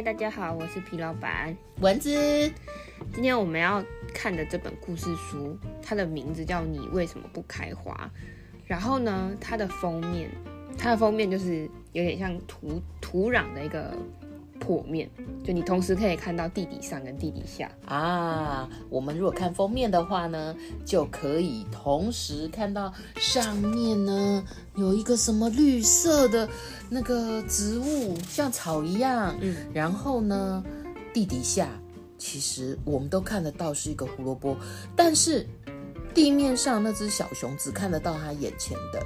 [0.00, 2.10] 嗨，大家好，我是皮老板蚊子。
[3.12, 8.10] 今天我们要看的这本故事书，它的名字叫《你为什么不开花》。
[8.66, 10.30] 然后呢，它的封面，
[10.78, 13.94] 它的封面就是有点像土土壤的一个。
[14.60, 15.10] 破面，
[15.42, 18.68] 就你同时可以看到地底上跟地底下啊。
[18.88, 24.44] 我们如果看封面的话呢，就可以同时看到上面呢
[24.76, 26.48] 有一个什么绿色的
[26.88, 29.34] 那个植物，像草一样。
[29.40, 30.62] 嗯，然后呢，
[31.12, 31.68] 地底下
[32.18, 34.56] 其实我们都看得到是一个胡萝卜，
[34.94, 35.46] 但是
[36.14, 39.02] 地面上那只小熊只看得到它眼前的。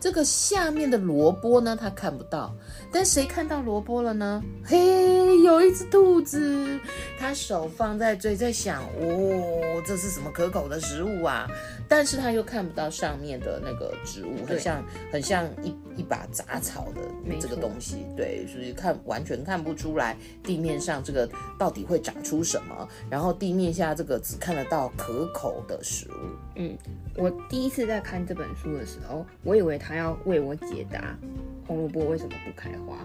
[0.00, 2.54] 这个下面的萝卜呢，他看不到，
[2.92, 4.42] 但谁看到萝卜了呢？
[4.64, 6.78] 嘿，有一只兔子，
[7.18, 11.48] 它手放在嘴，在想，哦，这是什么可口的食物啊？
[11.88, 17.02] 但是它又看不到上面的那个植物，很像很像一一把杂草的
[17.38, 26.14] 这个东西，对，所以看完全看不出来地面上这个到底会长出什么，然后地面下这个只看得到可口的食物。
[26.56, 26.74] 嗯，
[27.14, 29.98] 我第一次在看这本书的时候，我以为他。
[29.98, 31.18] 要为我解答
[31.66, 33.04] 红萝卜为什么不开花，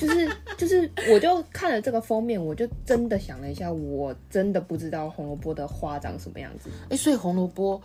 [0.00, 0.26] 就是
[0.56, 6.70] 就是，我就看了这个封面，我就真的想了一下，我真的不知道红萝卜的花长什么样子。
[6.88, 7.78] 哎，所以红萝卜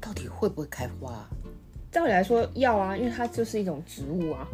[0.00, 1.24] 到底会不会开花？
[1.90, 4.46] 照理来说要啊，因为它就是一种植物啊。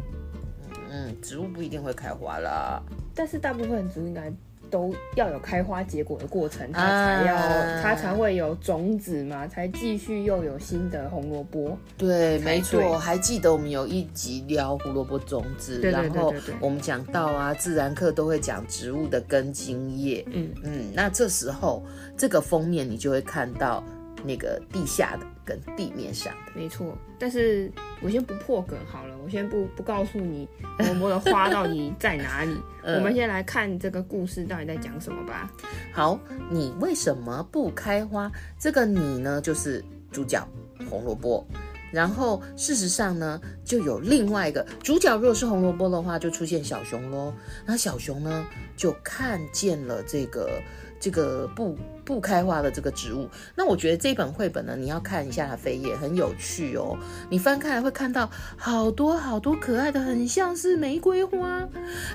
[0.89, 2.81] 嗯，植物不一定会开花啦，
[3.13, 4.31] 但是大部分植物应该。
[4.69, 11.77] 都要有开花结果的过程，它才要，啊、它才会有种子嘛，才继续又有新的红萝卜。
[11.97, 20.21] 对，没错，还记得我们有一集聊胡萝卜种子，对对对对对，然后我们讲到啊，自然课都会讲植物的根茎叶。
[20.33, 21.81] 嗯嗯，那这时候
[22.17, 23.81] 这个封面你就会看到。
[24.25, 26.97] 那个地下的跟地面上的，没错。
[27.17, 27.71] 但是
[28.01, 30.45] 我先不破梗好了，我先不不告诉你
[30.77, 32.53] 红萝卜的花到底在哪里。
[32.83, 35.49] 我们先来看这个故事到底在讲什么吧。
[35.93, 36.19] 好，
[36.51, 38.29] 你为什么不开花？
[38.59, 40.45] 这个你呢，就是主角
[40.89, 41.47] 红萝卜。
[41.89, 47.33] 然后事实上呢，就有另外一个主角，如果是红萝卜的话，就出现小熊喽。
[47.65, 50.61] 那小熊呢，就看见了这个。
[50.99, 51.77] 这个不
[52.07, 56.97] 不开花的这个植物，那我觉得这本绘本呢，你要看一下它扉页，很有趣哦。
[57.29, 61.67] 你翻开来会看到好多好多可爱的，很像是玫瑰花，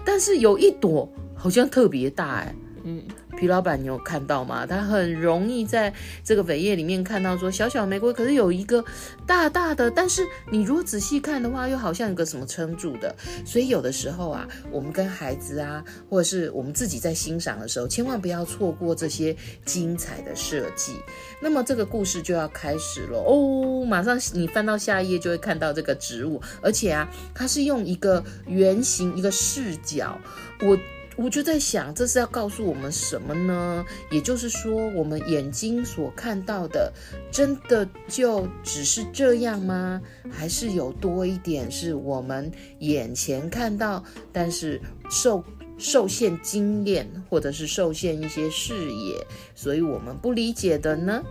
[0.03, 2.55] 但是有一朵好像特别大哎。
[2.85, 3.03] 嗯，
[3.37, 4.67] 皮老板，你有看到吗？
[4.67, 5.93] 他很容易在
[6.25, 8.85] 这个扉页里面看到说小小玫瑰，可是有一个
[9.27, 13.15] 大大的，但是你如果仔细看的话，又好像有个什么撑住的。
[13.45, 20.95] 所以有的时候啊，我们跟孩子啊，或者是我们自己在欣赏的时候，千万不要错过这些精彩的设计。
[21.41, 30.19] 那么这个故事就要开始了哦，马上你翻到下一页就会看到这个植物，而且啊，它是用一个圆形一个视角，
[30.61, 30.77] 我。
[31.17, 33.85] 我就在想，这是要告诉我们什么呢？
[34.11, 36.93] 也就是说，我们眼睛所看到的，
[37.31, 40.01] 真的就只是这样吗？
[40.31, 44.03] 还是有多一点是我们眼前看到，
[44.33, 44.81] 但是
[45.11, 45.45] 受
[45.77, 51.23] 受限经验，或者是受限一些视野，所以我们不理解的呢？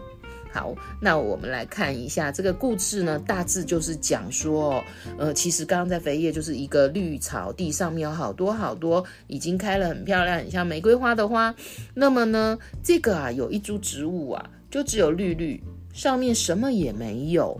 [0.54, 4.84] 好，那我们来看一下这个故事呢，大致就是讲说，
[5.18, 11.56] 呃，其实刚刚在扉页就是一个绿草地上面有好多好多已经开了很漂亮，很像玫瑰花的花。
[11.94, 15.64] 那么呢，这个啊有一株植物啊，就只有绿绿，
[15.94, 17.60] 上面什么也没有。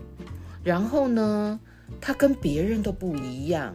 [0.62, 1.58] 然后呢，
[1.98, 3.74] 它跟别人都不一样。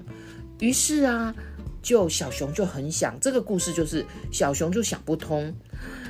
[0.59, 1.33] 于是啊，
[1.81, 5.51] 就小熊就很想，这个故事就是小熊就想不通。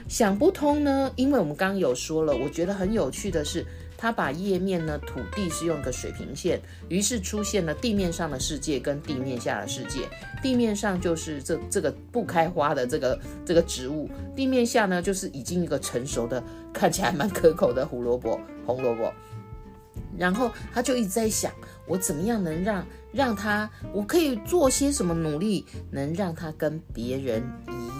[0.07, 3.65] 想不通呢，因为我们刚刚有说了，我觉得很有趣的是，
[3.97, 10.07] 他把页面呢，土地是用个水平线，于是出现了地面上的世界跟地面下的世界。
[10.41, 19.11] 地面上就是这这个不开花的这个这个植物，地面下呢就是已经一个成熟的，看起来蛮可口的胡萝卜，红萝卜。
[20.17, 21.51] 然后他就一直在想，
[21.85, 27.43] 我怎么样能让让他，我可以做些什么努力，能让他跟别人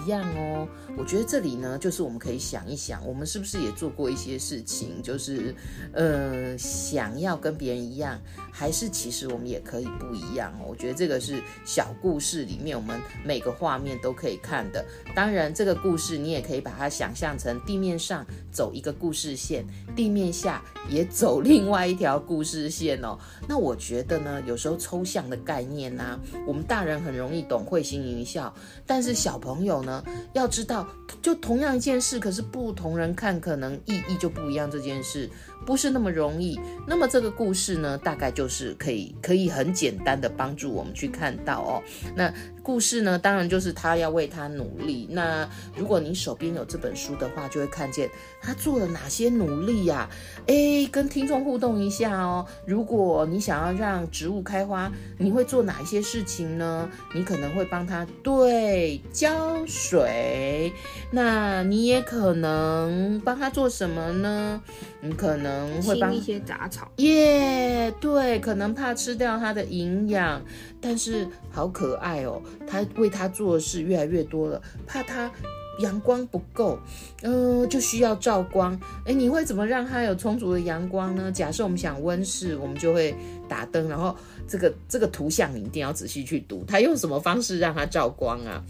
[0.04, 0.68] 一样哦。
[0.96, 5.54] 我觉得这里呢，就是我们可以想一想，我们是不是也做过一些事情，就是
[5.92, 8.20] 呃，想要跟别人一样，
[8.50, 10.66] 还是其实我们也可以不一样哦。
[10.68, 14.84] 我觉得这个是小故事里面，我们每个画面都可以看的。
[15.14, 19.64] 当然，这个故事你也可以把它想象成地面上走一个故事线，
[19.94, 23.16] 地面下也走另外一条故事线哦。
[23.48, 28.52] 那我觉得呢，有时候抽抽象的概念呐、啊，我们大人很容易懂，会心一笑，
[28.84, 30.02] 但是小朋友呢，
[30.32, 30.88] 要知道，
[31.22, 34.68] 就同样一件事，可是不同人看，可能意义就不一样。
[34.68, 35.30] 这件事。
[35.66, 36.58] 不是那么容易。
[36.86, 41.82] 那么这个故事呢，大概就是可以可以很简单的帮助我们去看到哦。
[42.16, 45.06] 那故事呢，当然就是他要为他努力。
[45.10, 45.46] 那
[45.76, 48.08] 如果你手边有这本书的话，就会看见
[48.40, 50.08] 他做了哪些努力呀？
[50.46, 52.46] 诶，跟听众互动一下哦。
[52.64, 54.87] 如果你想要让植物开花，
[55.18, 56.88] 你会做哪一些事情呢？
[57.14, 60.72] 你可能会帮他对浇水。
[61.10, 64.60] 那你也可能帮他做什么呢？
[65.00, 70.42] 你可能会帮一些杂草，耶，yeah, 对，可能怕吃掉它的营养，
[70.80, 75.30] 但是好可爱哦，他为他做的事越来越多了，怕他
[75.78, 76.78] 阳光不够，
[77.22, 78.78] 嗯、呃，就需要照光。
[79.04, 81.30] 哎，你会怎么让它有充足的阳光呢？
[81.32, 83.14] 假设我们想温室，我们就会
[83.48, 84.16] 打灯，然后
[84.46, 88.62] 这个这个图像你一定要仔细去读，它用什么方式让它照光啊？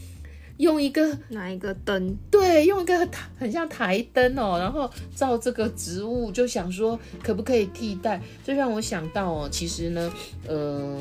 [0.58, 2.16] 用一个哪一个灯？
[2.32, 3.08] 对，用一个
[3.38, 8.20] 很像台灯哦，然后照这个植物，就想说可不可以替代？
[8.44, 10.12] 这让我想到哦，其实呢，
[10.49, 10.99] 呃，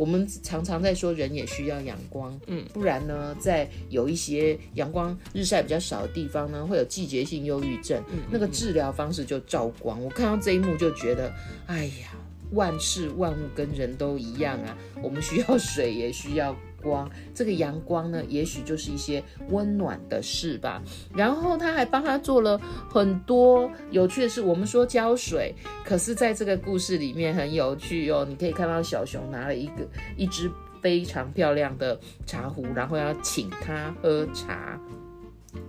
[0.00, 10.02] 我们常常在说人也需要阳光，嗯，不然呢，在有一些阳光日晒比较少的地方呢，会有季节性忧郁症，嗯，那个治疗方式就照光。
[10.02, 11.30] 我看到这一幕就觉得，
[11.66, 12.16] 哎呀，
[12.52, 16.56] 万事万物跟人都一样啊，我们需要水，也需要。
[16.82, 20.82] 光，这个阳光呢，也许就是一些温暖的事吧。
[21.14, 24.40] 然后他还帮他做了很多有趣的事。
[24.40, 25.54] 我们说浇水，
[25.84, 28.26] 可是在这个故事里面很有趣哦。
[28.28, 29.86] 你可以看到小熊拿了一个
[30.16, 30.50] 一只
[30.80, 34.80] 非常漂亮的茶壶，然后要请他喝茶，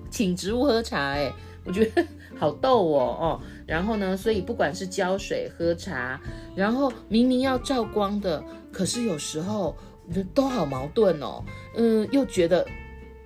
[0.10, 1.12] 请植物喝茶。
[1.12, 1.32] 哎，
[1.66, 2.06] 我觉得
[2.40, 3.42] 好逗哦哦。
[3.68, 6.20] 然后呢，所以不管是浇水、喝茶，
[6.56, 9.76] 然后明明要照光的，可是有时候。
[10.34, 11.44] 都好矛盾哦，
[11.76, 12.66] 嗯，又觉得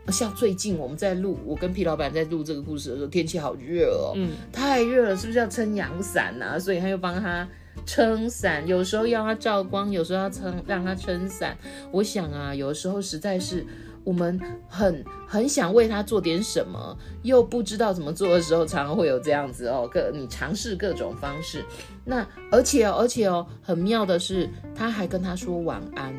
[0.09, 6.59] 像最近我们在录，我跟皮老板在录这个故事的时候，天气好热哦，嗯，太热了，是不是要撑阳伞啊？
[6.59, 7.47] 所以他又帮他
[7.85, 11.57] 撑伞，有时候要他照光，有时候要撑让他撑伞。
[11.91, 13.65] 我想啊，有时候实在是
[14.03, 14.39] 我们
[14.69, 21.65] 很很想为他做点什么，又不知道怎么做的时候，常常会有这样子哦，各你尝试各种方式。
[22.05, 26.13] 那而且哦，而且哦，很妙的是，他还跟他说晚安。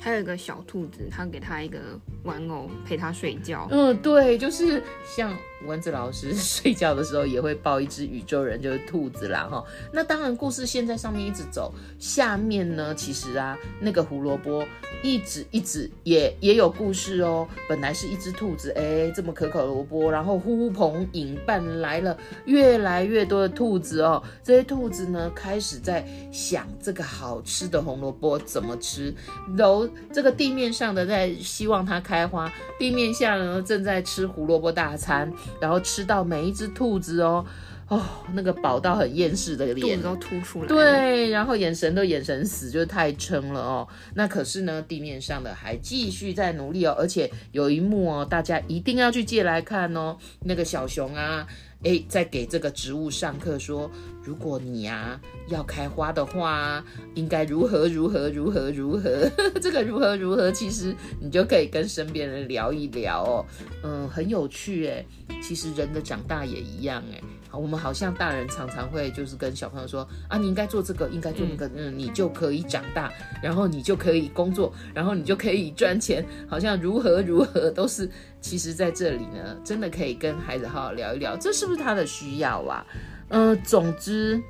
[0.00, 1.78] 还有一个小兔子，他给他一个
[2.24, 3.68] 玩偶陪他睡觉。
[3.70, 5.32] 嗯，对，就是像。
[5.66, 9.64] 蚊子老师 睡觉的时候也会抱一只宇宙人，就是兔子啦哈。
[9.92, 14.64] 那当然，故事线在上面一直走，下面呢，其实啊，那个胡萝卜
[15.02, 17.46] 一直一直也也有故事哦。
[17.68, 22.16] 本来是一只兔子，哎，这么可口的萝卜，然后呼朋引伴来了
[22.46, 24.22] 越来越多的兔子哦。
[24.42, 29.14] 这些兔子呢，开始在想这个好吃的红萝卜怎么吃。
[29.56, 35.32] 楼这个地面上的在希望它开花，地面下呢正在吃胡萝卜大餐。
[35.60, 37.44] 然后吃到每一只兔子哦，
[37.88, 38.02] 哦，
[38.34, 40.68] 那个饱到很厌世的脸，肚子都凸出来。
[40.68, 43.88] 对，然后眼神都眼神死，就是太撑了哦。
[44.14, 50.16] 那可是呢，地面上的还继续在努力哦，而且有一幕哦，大家一定要去借来看哦。
[50.44, 51.46] 那个小熊啊，
[51.82, 53.90] 诶，在给这个植物上课说，
[54.22, 55.18] 如果你啊
[55.48, 56.84] 要开花的话，
[57.14, 59.28] 应该如何如何如何如何。
[59.62, 63.46] 这个如何如何，其实你就可以跟身边人聊一聊哦。
[63.82, 65.06] 嗯，很有趣诶。
[65.42, 73.10] 其实人的长大也一样诶，我们好像大人常常会就是跟小朋友说啊，你应该做这个，应该做那个，嗯，你就可以长大，
[73.42, 78.10] 然后你就可以工作，然后你就可以赚钱，好像如何如何都是。
[78.40, 82.84] 其实在这里呢，真的可以跟孩子好好聊一聊，这是不是他的需要啊？
[83.28, 84.42] 嗯，总之，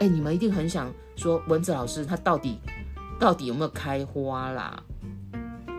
[0.00, 2.58] 哎，你们一定很想说文子老师他到底
[3.18, 4.82] 到底有没有开花啦？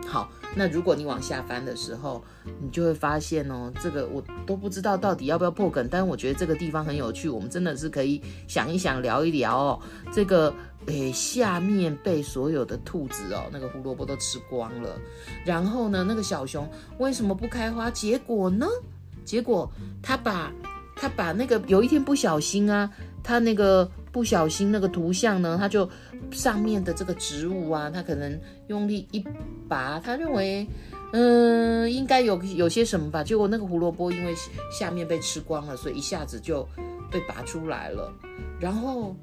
[0.06, 0.28] 好。
[0.56, 2.22] 那如果你往下翻的时候，
[2.60, 9.80] 你就会发现哦，这个我都不知道到底要不要破梗，但我觉得这个地方很有趣，我们真的是可以想一想，聊一聊哦。
[10.12, 10.54] 这个
[10.86, 14.96] 诶，下面被所有的兔子哦，那个胡萝卜都吃光了，
[15.44, 16.68] 然后呢，那个小熊
[16.98, 17.90] 为什么不开花？
[17.90, 18.66] 结果呢？
[19.24, 19.70] 结果
[20.02, 20.52] 他把
[20.94, 22.90] 他把那个有一天不小心啊，
[23.22, 23.90] 他那个。
[24.14, 25.90] 不小心那个图像呢，他就
[26.30, 29.18] 上面的这个植物啊，他可能用力一
[29.68, 30.64] 拔，他认为，
[31.12, 33.24] 嗯，应该有有些什么吧？
[33.24, 34.32] 结果那个胡萝卜因为
[34.70, 36.64] 下面被吃光了，所以一下子就
[37.10, 38.12] 被拔出来了。
[38.60, 39.16] 然后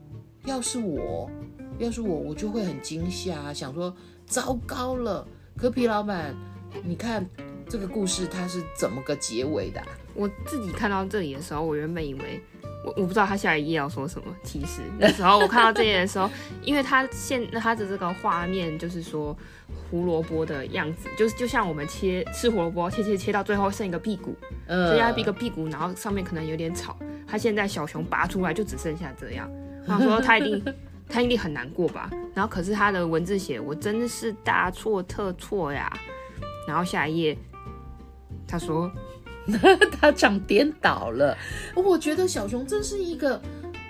[0.43, 1.31] 要是我，
[1.79, 3.95] 要是我，我就会很惊吓，想说
[4.25, 5.25] 糟糕了。
[5.55, 6.36] 可皮老板，
[6.83, 7.25] 你看
[7.69, 9.81] 这个故事它是怎么个结尾的？
[10.13, 12.41] 我自己看到这里的时候，我原本以为。
[12.84, 14.36] 我我不知道他下一页要说什么。
[14.44, 16.27] 其实那时候我看到这页的时候，
[16.63, 19.38] 因为他现那他的这个画面就是说
[19.70, 24.36] 胡萝卜的样子，就是就像我们切吃胡萝卜，切切切到最后剩一个屁股，
[24.68, 26.98] 剩下一个屁股，然后上面可能有点草。
[27.27, 29.48] 他现在小熊拔出来就只剩下这样，
[29.86, 30.75] 然后说他一定
[31.08, 32.10] 他一定很难过吧。
[32.34, 35.88] 然后可是他的文字写我真的是大错特错呀。
[36.68, 37.38] 然后下一页
[38.48, 38.91] 他说。
[40.00, 41.38] 他长颠倒了，
[41.75, 43.41] 我觉得小熊真是一个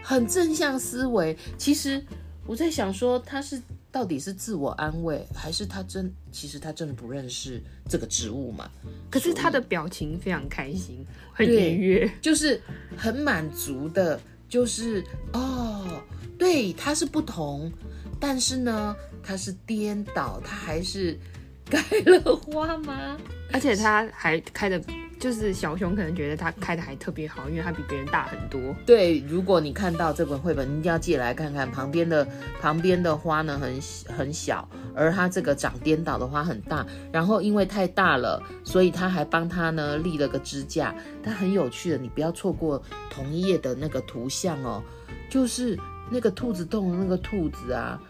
[0.04, 1.38] 很正向思维。
[1.58, 2.04] 其实
[2.46, 8.70] 我在想说，他是到底是自我安慰，还是他真其实他真的不认识这个植物嘛？
[9.10, 12.62] 可是他的表情非常开心，很愉悦，就是
[12.98, 15.04] 很满足的，就是
[15.34, 16.02] 哦，
[16.38, 17.72] 对，他是不同，
[18.20, 21.20] 但是呢，他是颠倒，他还是
[21.66, 23.18] 开了花吗？
[23.54, 24.82] 而且他还开的。
[25.20, 28.60] 就是小熊可能觉得它开的还特别好，因为它比别人大很多。
[28.88, 31.70] 对，如果你看到这本绘本，你一定要借来看看。
[31.70, 32.28] 旁边的
[32.60, 33.80] 旁边的花呢，很
[34.18, 36.84] 很小，而它这个长颠倒的花很大。
[37.12, 40.96] 然后因为太大了，所以他还帮它呢立了个支架。
[41.22, 44.82] 它很有趣的，你不要错过同一页的那个图像哦。
[45.30, 45.78] 就是
[46.10, 48.02] 那个兔子洞的那个兔子啊，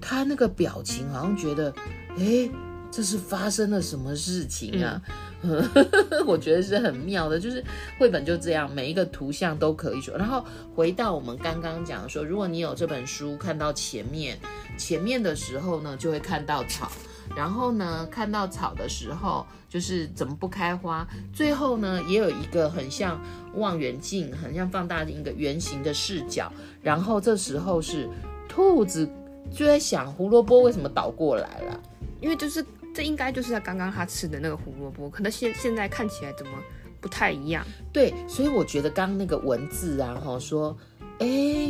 [0.00, 1.72] 它那个表情好像觉得，
[2.16, 2.50] 诶，
[2.90, 5.00] 这是发生了什么事情啊？
[5.42, 5.62] 嗯
[6.26, 7.64] 我觉得是很妙的，就是
[7.98, 10.14] 绘本就这样，每一个图像都可以说。
[10.18, 14.38] 然后回到我们刚刚讲说，如果你有这本书，看到前面，
[14.76, 16.92] 前面的时候呢，就会看到草，
[17.34, 21.08] 然后呢，看到草的时候，就是怎么不开花。
[21.32, 23.18] 最后呢，也有一个很像
[23.54, 26.52] 望远镜，很像放大镜一个圆形的视角。
[26.82, 28.06] 然后这时候是
[28.46, 29.08] 兔子
[29.50, 31.80] 就在想，胡萝卜为什么倒过来了？
[32.20, 32.64] 因为就是。
[32.92, 36.52] 这应该就是他刚刚他吃的那个胡萝卜，可能现现在看起来怎么
[37.00, 37.64] 不太一样？
[37.92, 40.76] 对，所以我觉得刚刚那个文字啊，哈，说，
[41.20, 41.28] 哎，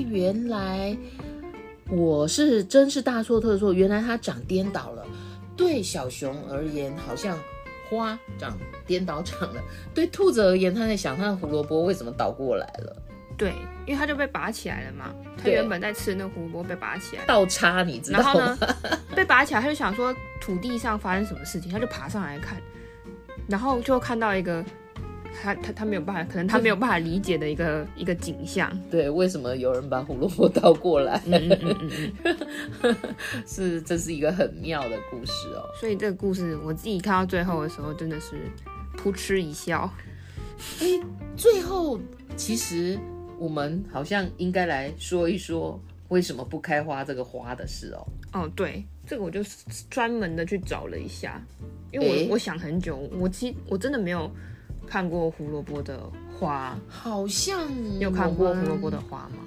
[0.08, 0.96] 原来
[1.90, 5.06] 我是真是大错特错，原来它长颠倒了。
[5.58, 7.38] 对小熊而言，好像
[7.90, 8.56] 花长
[8.86, 9.60] 颠倒长了；
[9.94, 12.96] 对兔子而言，他在想他的胡萝卜为什么倒过来了。
[13.40, 13.54] 对，
[13.86, 15.06] 因为他就被拔起来了嘛。
[15.42, 18.24] 他原本在吃的那个胡萝卜被拔起来，倒插你知道吗？
[18.26, 18.76] 然后呢，
[19.16, 22.60] 被拔起来，他就想说土地上发生什么事情，他就爬上来看，
[23.48, 24.62] 然后就看到一个
[25.42, 28.70] 他他他没有办法，可能他没有办法理解的一个一个景象。
[28.90, 31.18] 对，为什么有人把胡萝卜倒过来？
[31.24, 32.16] 嗯嗯嗯
[32.82, 32.96] 嗯
[33.48, 35.64] 是，这是一个很妙的故事哦。
[35.80, 38.36] 所以这个故事我自己看到最后的时候，真的是
[38.98, 39.90] 扑哧一笑。
[40.82, 40.86] 哎，
[41.34, 41.98] 最后
[42.36, 42.98] 其实。
[43.40, 48.06] 我们好像应该来说一说为什么不开花这个花的事哦。
[48.34, 49.40] 哦，对，这个我就
[49.88, 51.42] 专门的去找了一下，
[51.90, 54.30] 因为我、欸、我想很久，我其实我真的没有
[54.86, 55.98] 看过胡萝卜的
[56.38, 59.38] 花，好像你有看过胡萝卜的花吗？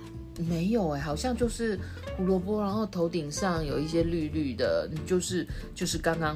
[0.49, 1.79] 没有哎、欸，好像就是
[2.17, 6.35] 胡萝卜，然后头顶上有一些绿绿的，就是就是刚刚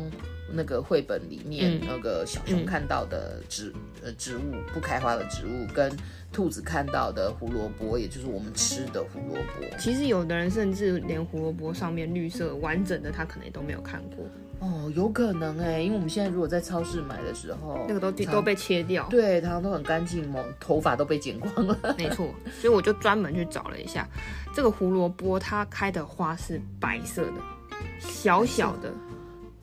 [0.51, 3.74] 那个绘本里面那个小熊看到的植
[4.04, 4.42] 呃、嗯、植物
[4.74, 5.92] 不开花的植物跟。
[6.30, 9.77] 兔子看到的胡萝卜，也就是我们吃的胡萝卜。
[9.80, 14.25] 其实有的人甚至连胡萝卜上面绿色完整的，他可能也都没有看过。
[14.60, 21.96] 哦，有可能哎，因为我们现在如果在超市买的时候，那个都常都被切掉，对，它都很干净，头发都被剪光了。
[21.98, 22.27] 没错，
[22.60, 24.08] 所以我就专门去找了一下，
[24.54, 27.42] 这个胡萝卜它开的花是白色的，
[28.00, 28.94] 小小的。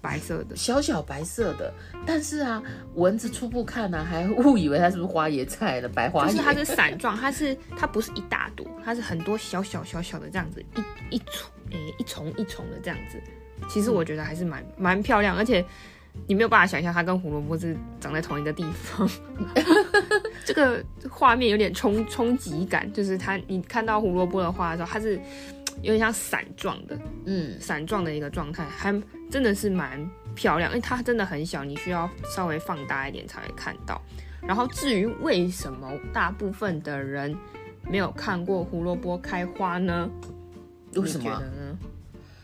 [0.04, 1.72] 白色的，小小白色的，
[2.04, 2.62] 但是啊，
[2.94, 6.30] 蚊子初步看呢、啊，还误以为它是不是花椰菜的白花椰。
[6.30, 10.62] 就是它是伞状， 它是它不是一大朵，它是很多小小小小的这样子，
[11.10, 13.18] 一一丛诶、欸，一丛一丛的这样子。
[13.66, 15.64] 其实我觉得还是蛮蛮漂亮，而且
[16.26, 19.08] 你没有办法想象它跟胡萝卜是长在同一个地方。
[20.44, 25.18] 这个画面有点冲冲击感，就是它你看到胡萝卜的花的时候，它是。
[25.82, 28.92] 有点像伞状的，嗯，伞状的一个状态，还
[29.30, 34.00] 真的是蛮漂亮，因为它真的很小，你需要稍微放大一点才会看到。
[34.46, 37.34] 然后至于为什么大部分的人
[37.90, 40.10] 没有看过胡萝卜开花呢？
[40.94, 41.76] 为什么呢？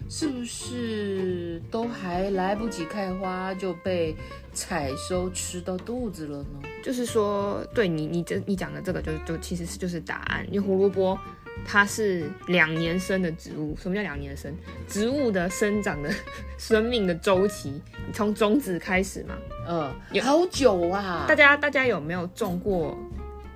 [0.08, 4.16] 是不是都还来不及开花就被
[4.52, 6.68] 采收吃到肚子了呢？
[6.82, 11.18] 就是说，对你你这你讲的这个就就其实是就是答案，因为胡萝卜。
[11.64, 13.76] 它是两年生的植物。
[13.80, 14.52] 什么叫两年生？
[14.88, 16.10] 植物的生长的
[16.58, 17.80] 生命的周期，
[18.12, 19.34] 从种子开始嘛。
[19.68, 21.24] 嗯，有好久啊。
[21.28, 22.96] 大家大家有没有种过？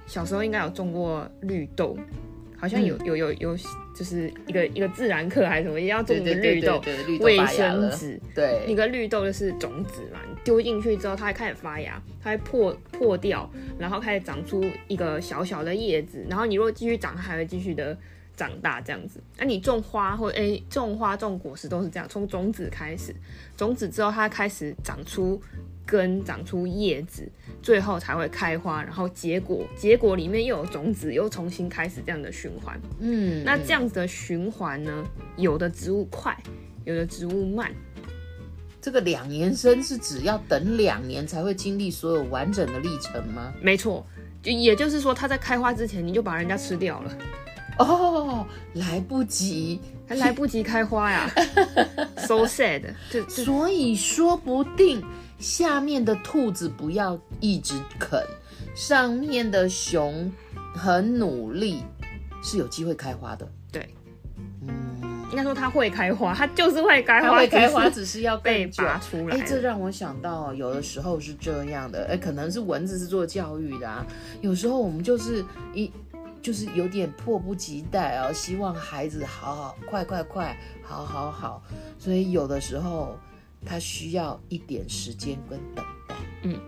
[0.07, 1.97] 小时候应该有种过绿豆。
[2.57, 3.57] 好像有有有有，
[3.95, 6.83] 就是一个一个自然课还是什么，一定要种个绿豆，
[7.21, 13.49] 卫生纸，对，那个绿豆就是种子嘛，你丢进去之后，它会开始发芽，它会破破掉，
[13.79, 17.97] 然后开始长出一个小小的叶子，然后你如果继续长，它还会继续的
[18.37, 19.21] 长大这样子。
[19.39, 23.15] 那你种花或诶种花种果实都是这样，从种子开始，
[23.57, 25.41] 种子之后它开始长出。
[25.87, 27.31] 根长出叶子，
[27.63, 32.81] 最后才会开花，然后结果，结果里面又有种子，又重新开始这样的循环。
[33.01, 35.05] 嗯，那这样子的循环呢，
[35.37, 36.37] 有的植物快，
[36.85, 37.71] 有的植物慢。
[38.81, 43.53] 这个两年生是只要等两年才会经历所有完整的历程吗？
[43.63, 44.07] 没错，
[44.43, 47.19] 就也就是说，它在开花之前你就把人家吃掉了。
[47.79, 51.31] 哦，来不及，还来不及开花呀，
[52.19, 52.83] so sad。
[53.11, 55.03] 就所以说不定。
[55.39, 58.23] 下面的兔子不要一直啃，
[58.75, 60.33] 上面的熊
[60.75, 61.83] 很努力，
[62.43, 63.47] 是有机会开花的。
[63.71, 63.95] 对，
[64.63, 69.37] 嗯，应该说它会开花，它就是会开花，它会开花，只是要被拔出来。
[69.37, 74.07] 哎，这让我想到，有的时候是这样的，哎，可能是蚊子是做教育的啊。
[74.41, 75.93] 有时候我们就是一，
[76.41, 81.63] 就是有点迫不及待啊，希望孩子好好，快快快，好好好，
[81.99, 83.19] 所以有的时候。
[83.65, 86.61] 它需要一点时间跟等待，嗯，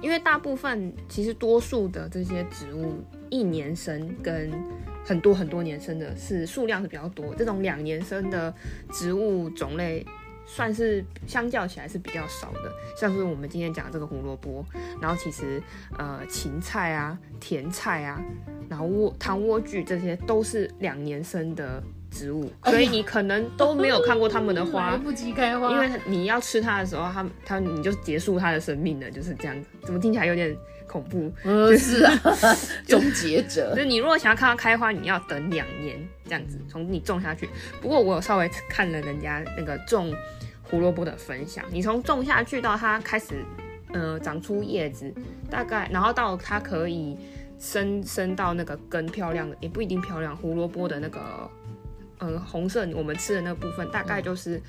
[0.00, 4.50] 因为大部分其实多数的这些植物一年生跟
[5.04, 8.52] 很多很多年生的是数量是比较多，这种两年生的
[8.90, 10.04] 植物种类
[10.46, 14.64] 算是相较起来是比较少的，像是我们今天讲这个胡萝卜，
[15.00, 15.62] 然后其实
[15.98, 18.20] 呃芹菜啊、甜菜啊，
[18.68, 21.82] 然后莴糖莴苣这些都是两年生的。
[22.18, 29.68] 植物，所以你可能都没有看过它们的花， 来不及开花，因为你要吃它的时候，它它你就结束它的生命了，就是这样子。
[29.84, 30.56] 怎么听起来有点
[30.88, 31.32] 恐怖？
[31.44, 32.12] 呃、是啊，
[32.88, 33.70] 终结者。
[33.74, 37.48] 就是你如果想要看它开花，你要等两年这样子，从你种下去。
[37.80, 40.12] 不过我有稍微看了人家那个种
[40.64, 43.44] 胡萝卜的分享，你从种下去到它开始，
[43.92, 45.14] 呃，长出叶子，
[45.48, 47.16] 大概然后到它可以
[47.58, 51.48] 生生到那个根漂亮的，也不一定漂亮，胡萝卜的那个。
[52.20, 54.60] 嗯，红色我们吃的那部分大概就是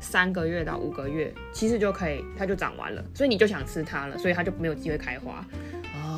[0.00, 5.44] 三个月到五个月，其实就可以，它就长完了，所以你就想吃它了，所以它就没有机会开花。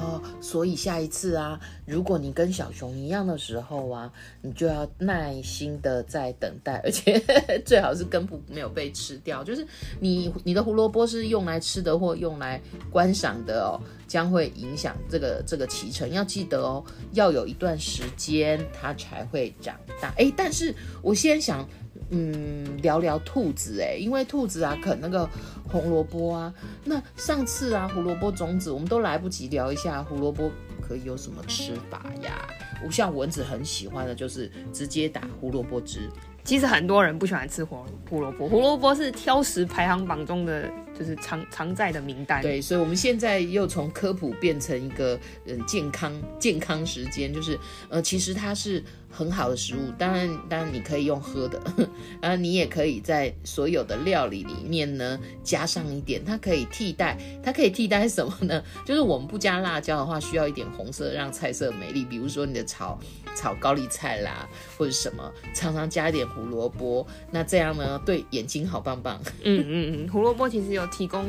[0.00, 7.22] 哦，所以下一次啊，如果你跟小熊一样的时候啊，你就要耐心的在等待，而且
[7.64, 9.66] 最好是根部没有被吃掉，就是
[10.00, 12.60] 你你的胡萝卜是用来吃的或用来
[12.90, 16.10] 观赏的哦，将会影响这个这个脐橙。
[16.10, 20.12] 要记得哦，要有一段时间它才会长大。
[20.16, 21.68] 诶，但是我先想。
[22.10, 25.28] 嗯，聊聊兔子哎，因为兔子啊啃那个
[25.68, 26.52] 红萝卜啊，
[26.84, 32.48] 那上次啊胡萝卜种子我们都来不及聊一下胡萝卜可以有什么吃法呀？
[32.84, 36.08] 我像蚊子很喜欢的就是直接打胡萝卜汁。
[36.42, 40.68] 其实很多人不喜欢吃胡胡萝卜，胡萝卜是挑食排行榜中的
[41.00, 42.42] 就是常常在的名单。
[42.42, 47.58] 对，所以我们现在又从科普变成一个嗯健康健康时间，就是
[47.88, 48.84] 呃其实它是。
[49.12, 51.60] 很好的食物，当然，当然你可以用喝的，
[52.22, 58.62] 然后你也可以在所有的料理里面呢加上一点，它可以替代，它可以替代什么呢？
[58.86, 62.96] 就是我们不加辣椒的话，需要一点红色让菜色美丽，比如说你的炒
[63.34, 69.20] 炒高丽菜啦，或者什么，常常加一点胡萝卜，那这样呢对眼睛好棒棒。
[69.42, 71.26] 嗯嗯嗯，胡萝卜其实有提供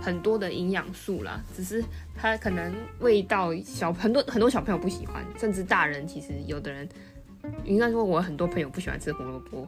[0.00, 1.82] 很多的营养素啦，只是
[2.16, 6.88] 它可能味道小很多很多小朋友不喜欢，甚至大人其实有的人
[7.64, 9.66] 应该说，我很多朋友不喜欢吃胡萝卜，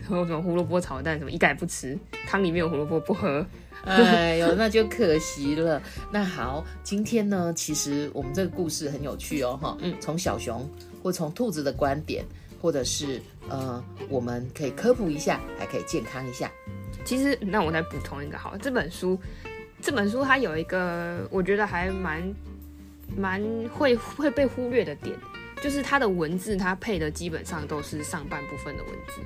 [0.00, 3.44] 然后什么胡萝卜炒蛋什么一概不吃，汤里面有胡萝卜 不喝，
[3.84, 5.82] 哎呦，那就可惜了。
[6.12, 10.68] 那好，今天呢，其实我们这个故事很有趣哦，哈，嗯，从小熊
[11.02, 12.24] 或从兔子的观点，
[12.60, 16.50] 或者是呃，我们可以科普一下，还可以健康一下。
[17.06, 19.18] 其实，那我再补充一个好，这本书。
[19.80, 22.34] 这本书它有一个我觉得还蛮
[23.14, 23.40] 蛮
[23.72, 25.14] 会会被忽略的点，
[25.62, 29.20] 就是它的文字它配的基本上都是上半部分的文字，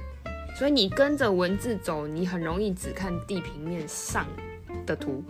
[0.58, 4.26] 所以你跟着文字走，你很容易只看地平面上
[4.84, 5.22] 的图，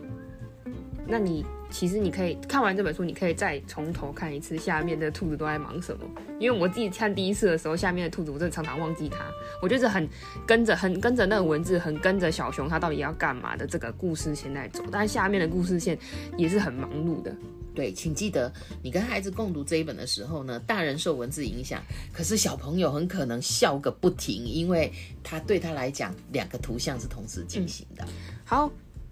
[1.07, 6.05] 那你其实你可以看完这本书，你可以再从头看一次下面的兔子都在忙什么。
[6.39, 9.19] 因为我自己看第一次的时候，下面的兔子我真的常常忘记它。
[9.63, 10.09] 我就是很
[10.47, 15.97] 跟着，很跟着那个文字，很跟着小熊它到底要干嘛的这个故事线在走，但下面的故事线
[16.37, 17.35] 也是很忙碌的。
[17.73, 18.53] 对，请记得
[18.83, 21.81] 你跟孩子共读这一本的时候呢，大人受文字影响，
[22.13, 28.05] 可是小朋友很可能笑个不停，因为他对他来讲，两个图像是同时进行的。
[28.45, 28.71] 好。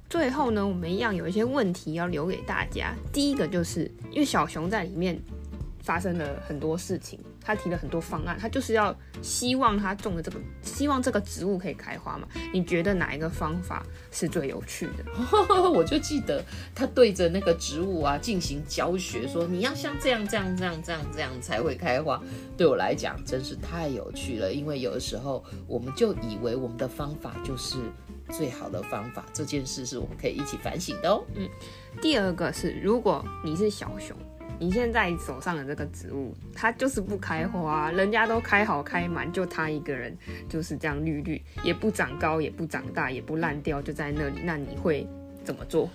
[0.09, 2.95] 最后呢，我们一样有一些问题要留给大家。
[3.13, 5.21] 第一个就是因为小熊在里面
[5.83, 12.27] 发生了很多事情，他提了很多方案，他就是要希望他种的这个，希望这个植物可以开花嘛。
[12.55, 15.05] 你觉得哪一个方法是最有趣的？
[15.71, 16.43] 我就记得
[16.75, 22.19] 他对着那个植物啊进行教学，说你要像这样这样这样这样这样才会开花。
[22.57, 27.77] 对我来讲真是太有趣了，因为有的时候我们就以为我们的方法就是。
[28.31, 31.25] 最好的方法，这件事是我们可以一起反省的哦。
[31.35, 31.49] 嗯，
[32.01, 34.17] 第二个是，如果你是小熊，
[34.59, 40.17] 你现在手上的这个植物，它就是不开花，人家都开好开满，就它一个人
[40.49, 45.07] 就是这样绿绿，也不长高，也不长大，也不烂掉，就在那里，那你会
[45.45, 45.89] 怎么做？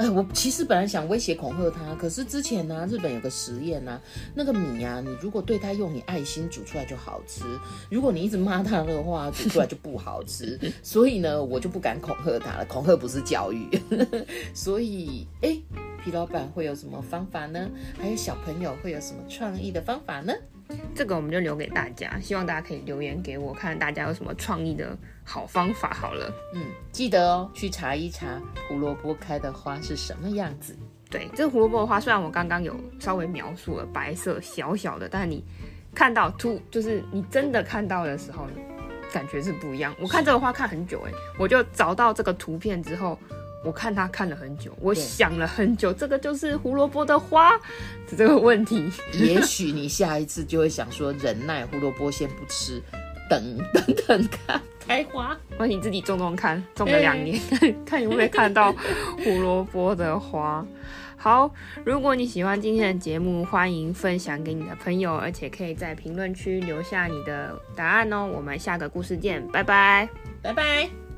[0.00, 4.00] 哎，我其实本来想威胁恐吓他，可是之前呢、日本有个实验呢、
[4.34, 7.44] 那个米呀、你如果对他用你爱心煮出来就好吃，
[7.90, 10.58] 如果你一直骂他的话，煮出来就不好吃。
[10.82, 13.68] 所以呢，我就不敢恐吓他了，恐吓不是教育。
[14.54, 15.60] 所以，哎，
[16.02, 17.68] 皮老板会有什么方法呢？
[17.98, 20.32] 还有小朋友会有什么创意的方法呢？
[20.94, 25.92] 这个我们就留给大家，希望大家可以留言给我，看大家有什么创意的好方法。
[25.92, 30.76] 好了，嗯，记得哦，去查一查胡萝卜开的花是什么样子。
[31.08, 35.44] 对，这个胡萝卜的花，虽然我刚刚有稍微描述了白色小小的，但你
[35.94, 38.46] 看到突，就是你真的看到的时候，
[39.12, 39.94] 感觉是不一样。
[40.00, 43.18] 我看这个花看很久，哎，我就找到这个图片之后。
[43.62, 47.52] 我看他看了很久，我想了很久，这个就是胡萝卜的花，
[48.08, 48.90] 是这个问题。
[49.12, 52.82] 也许你下一次就会想说，忍耐胡萝卜先不吃，
[53.28, 58.74] 等 等等看开花，或者你自己种种看，种个两年，欸、 看有没有看到
[59.22, 60.66] 胡萝卜的花。
[61.16, 61.52] 好，
[61.84, 68.24] 如果你喜欢今天的节目，欢迎分享给你的朋友，而且可以在评论区留下你的答案哦。
[68.24, 70.08] 我们下个故事见，拜拜，
[70.40, 71.09] 拜拜。